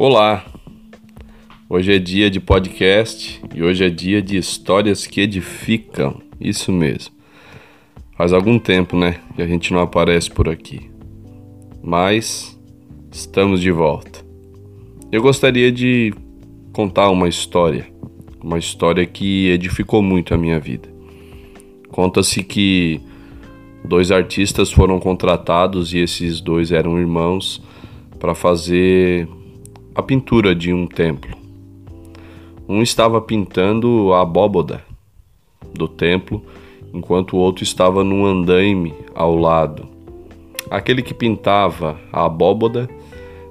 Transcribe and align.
Olá! 0.00 0.44
Hoje 1.68 1.92
é 1.92 1.98
dia 1.98 2.30
de 2.30 2.38
podcast 2.38 3.42
e 3.52 3.64
hoje 3.64 3.84
é 3.84 3.90
dia 3.90 4.22
de 4.22 4.36
histórias 4.36 5.08
que 5.08 5.20
edificam. 5.20 6.22
Isso 6.40 6.70
mesmo. 6.70 7.12
Faz 8.16 8.32
algum 8.32 8.60
tempo, 8.60 8.96
né, 8.96 9.18
que 9.34 9.42
a 9.42 9.46
gente 9.48 9.72
não 9.72 9.80
aparece 9.80 10.30
por 10.30 10.48
aqui. 10.48 10.88
Mas 11.82 12.56
estamos 13.10 13.60
de 13.60 13.72
volta. 13.72 14.24
Eu 15.10 15.20
gostaria 15.20 15.72
de 15.72 16.14
contar 16.72 17.10
uma 17.10 17.28
história, 17.28 17.88
uma 18.40 18.56
história 18.56 19.04
que 19.04 19.48
edificou 19.48 20.00
muito 20.00 20.32
a 20.32 20.38
minha 20.38 20.60
vida. 20.60 20.88
Conta-se 21.88 22.44
que 22.44 23.00
dois 23.84 24.12
artistas 24.12 24.70
foram 24.70 25.00
contratados 25.00 25.92
e 25.92 25.98
esses 25.98 26.40
dois 26.40 26.70
eram 26.70 27.00
irmãos 27.00 27.60
para 28.20 28.32
fazer 28.32 29.28
a 29.98 30.02
pintura 30.02 30.54
de 30.54 30.72
um 30.72 30.86
templo. 30.86 31.36
Um 32.68 32.82
estava 32.82 33.20
pintando 33.20 34.12
a 34.12 34.20
abóboda 34.22 34.80
do 35.74 35.88
templo, 35.88 36.40
enquanto 36.94 37.32
o 37.32 37.40
outro 37.40 37.64
estava 37.64 38.04
num 38.04 38.24
andaime 38.24 38.94
ao 39.12 39.34
lado. 39.34 39.88
Aquele 40.70 41.02
que 41.02 41.12
pintava 41.12 41.98
a 42.12 42.26
abóboda, 42.26 42.88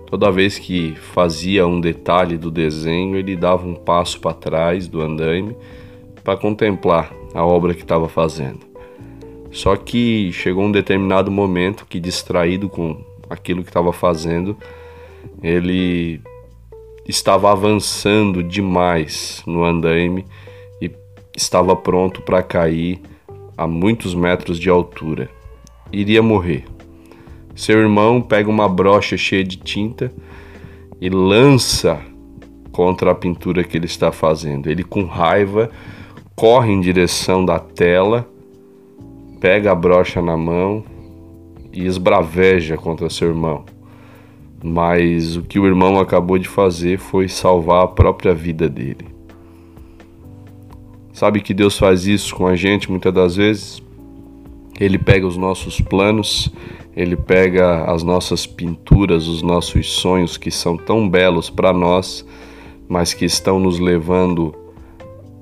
toda 0.09 0.31
vez 0.31 0.57
que 0.57 0.95
fazia 0.95 1.67
um 1.67 1.81
detalhe 1.81 2.37
do 2.37 2.49
desenho, 2.49 3.17
ele 3.17 3.35
dava 3.35 3.67
um 3.67 3.75
passo 3.75 4.17
para 4.21 4.33
trás 4.33 4.87
do 4.87 5.01
andaime 5.01 5.53
para 6.23 6.37
contemplar 6.37 7.11
a 7.33 7.45
obra 7.45 7.73
que 7.73 7.81
estava 7.81 8.07
fazendo. 8.07 8.61
Só 9.51 9.75
que 9.75 10.31
chegou 10.31 10.63
um 10.63 10.71
determinado 10.71 11.29
momento 11.29 11.85
que, 11.85 11.99
distraído 11.99 12.69
com 12.69 13.03
aquilo 13.29 13.63
que 13.63 13.69
estava 13.69 13.91
fazendo, 13.91 14.55
ele 15.43 16.21
estava 17.07 17.51
avançando 17.51 18.43
demais 18.43 19.41
no 19.45 19.63
andaime 19.63 20.25
e 20.81 20.91
estava 21.35 21.75
pronto 21.75 22.21
para 22.21 22.43
cair 22.43 23.01
a 23.57 23.65
muitos 23.67 24.13
metros 24.13 24.59
de 24.59 24.69
altura. 24.69 25.29
Iria 25.91 26.21
morrer. 26.21 26.65
Seu 27.55 27.79
irmão 27.79 28.21
pega 28.21 28.49
uma 28.49 28.67
brocha 28.67 29.17
cheia 29.17 29.43
de 29.43 29.57
tinta 29.57 30.11
e 31.01 31.09
lança 31.09 31.99
contra 32.71 33.11
a 33.11 33.15
pintura 33.15 33.63
que 33.63 33.77
ele 33.77 33.85
está 33.85 34.11
fazendo. 34.11 34.69
Ele, 34.69 34.83
com 34.83 35.05
raiva, 35.05 35.71
corre 36.35 36.71
em 36.71 36.81
direção 36.81 37.43
da 37.43 37.57
tela 37.57 38.27
pega 39.39 39.71
a 39.71 39.75
brocha 39.75 40.21
na 40.21 40.35
mão 40.35 40.83
e 41.71 41.85
esbraveja 41.85 42.75
contra 42.75 43.09
seu 43.09 43.29
irmão. 43.29 43.65
Mas 44.63 45.35
o 45.35 45.43
que 45.43 45.59
o 45.59 45.65
irmão 45.65 45.99
acabou 45.99 46.37
de 46.37 46.47
fazer 46.47 46.97
foi 46.97 47.27
salvar 47.27 47.83
a 47.83 47.87
própria 47.87 48.33
vida 48.33 48.67
dele. 48.67 49.05
Sabe 51.13 51.41
que 51.41 51.53
Deus 51.53 51.77
faz 51.77 52.05
isso 52.05 52.35
com 52.35 52.45
a 52.45 52.55
gente 52.55 52.89
muitas 52.89 53.13
das 53.13 53.35
vezes? 53.35 53.81
Ele 54.79 54.99
pega 54.99 55.25
os 55.25 55.37
nossos 55.37 55.81
planos, 55.81 56.51
ele 56.95 57.15
pega 57.15 57.85
as 57.91 58.03
nossas 58.03 58.45
pinturas, 58.45 59.27
os 59.27 59.41
nossos 59.41 59.91
sonhos 59.93 60.37
que 60.37 60.51
são 60.51 60.77
tão 60.77 61.09
belos 61.09 61.49
para 61.49 61.73
nós, 61.73 62.25
mas 62.87 63.13
que 63.13 63.25
estão 63.25 63.59
nos 63.59 63.79
levando 63.79 64.53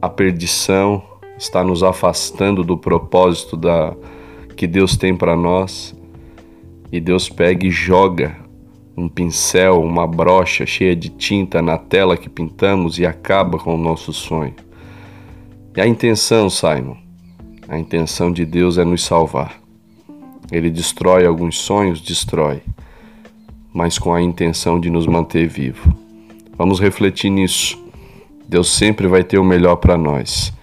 à 0.02 0.09
perdição, 0.09 1.03
está 1.38 1.63
nos 1.63 1.83
afastando 1.83 2.63
do 2.63 2.77
propósito 2.77 3.57
da 3.57 3.94
que 4.55 4.66
Deus 4.66 4.95
tem 4.95 5.16
para 5.16 5.35
nós. 5.35 5.94
E 6.91 7.02
Deus 7.02 7.27
pega 7.27 7.67
e 7.67 7.72
joga 7.72 8.44
um 8.97 9.09
pincel, 9.09 9.81
uma 9.81 10.07
brocha 10.07 10.65
cheia 10.65 10.95
de 10.95 11.09
tinta 11.09 11.61
na 11.61 11.77
tela 11.77 12.15
que 12.15 12.29
pintamos 12.29 12.97
e 12.97 13.05
acaba 13.05 13.57
com 13.57 13.75
o 13.75 13.78
nosso 13.78 14.13
sonho. 14.13 14.53
E 15.75 15.81
a 15.81 15.88
intenção, 15.88 16.50
Simon, 16.50 16.95
a 17.67 17.78
intenção 17.78 18.31
de 18.31 18.45
Deus 18.45 18.78
é 18.78 18.85
nos 18.85 19.03
salvar. 19.03 19.59
Ele 20.51 20.69
destrói 20.69 21.25
alguns 21.25 21.57
sonhos, 21.57 22.00
destrói, 22.00 22.61
mas 23.73 24.00
com 24.00 24.13
a 24.13 24.22
intenção 24.22 24.79
de 24.79 24.89
nos 24.89 25.06
manter 25.06 25.47
vivo. 25.47 25.94
Vamos 26.57 26.79
refletir 26.79 27.29
nisso. 27.29 27.77
Deus 28.47 28.72
sempre 28.72 29.07
vai 29.07 29.23
ter 29.23 29.38
o 29.38 29.44
melhor 29.44 29.77
para 29.77 29.97
nós. 29.97 30.53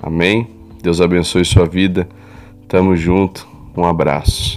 Amém? 0.00 0.46
Deus 0.82 1.00
abençoe 1.00 1.44
sua 1.44 1.66
vida. 1.66 2.08
Tamo 2.68 2.94
junto. 2.94 3.48
Um 3.76 3.84
abraço. 3.84 4.55